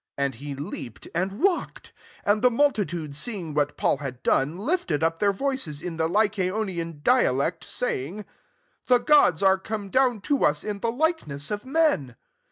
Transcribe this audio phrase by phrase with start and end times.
[0.17, 1.93] And he leap ed and walked.
[2.25, 6.09] 11 And the multitude seeing what Paul had done, lifted up their voices, in the
[6.09, 8.25] Ly caonian dialect, saying,"
[8.87, 12.15] The gods are come down to us in the likeness of men."